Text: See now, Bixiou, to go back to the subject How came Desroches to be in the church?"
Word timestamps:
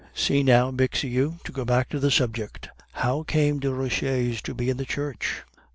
See 0.15 0.41
now, 0.41 0.71
Bixiou, 0.71 1.37
to 1.43 1.51
go 1.51 1.63
back 1.63 1.87
to 1.89 1.99
the 1.99 2.09
subject 2.09 2.69
How 2.93 3.21
came 3.21 3.59
Desroches 3.59 4.41
to 4.41 4.55
be 4.55 4.71
in 4.71 4.77
the 4.77 4.83
church?" 4.83 5.43